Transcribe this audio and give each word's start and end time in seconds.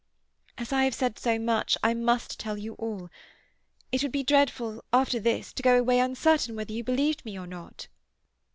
"As 0.57 0.73
I 0.73 0.85
have 0.85 0.95
said 0.95 1.19
so 1.19 1.37
much 1.37 1.77
I 1.83 1.93
must 1.93 2.39
tell 2.39 2.57
you 2.57 2.73
all. 2.73 3.11
It 3.91 4.01
would 4.01 4.11
be 4.11 4.23
dreadful 4.23 4.83
after 4.91 5.19
this 5.19 5.53
to 5.53 5.61
go 5.61 5.77
away 5.77 5.99
uncertain 5.99 6.55
whether 6.55 6.73
you 6.73 6.83
believed 6.83 7.23
me 7.23 7.37
or 7.37 7.45
not." 7.45 7.87